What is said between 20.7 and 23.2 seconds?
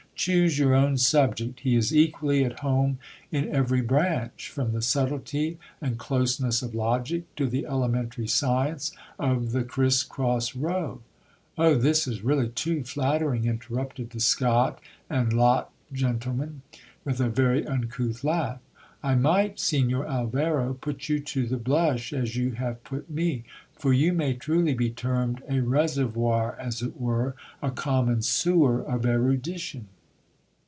put you to the blush as you have put